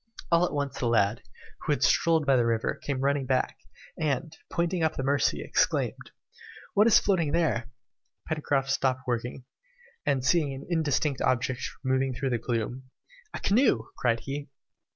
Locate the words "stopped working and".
8.71-10.25